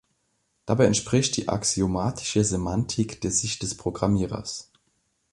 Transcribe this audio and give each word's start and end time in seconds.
Dabei 0.65 0.85
entspricht 0.85 1.37
die 1.37 1.47
axiomatische 1.47 2.43
Semantik 2.43 3.21
der 3.21 3.29
Sicht 3.29 3.61
des 3.61 3.77
Programmierers. 3.77 4.71